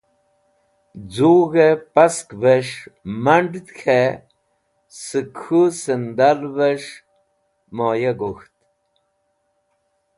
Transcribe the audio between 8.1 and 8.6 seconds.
gok̃ht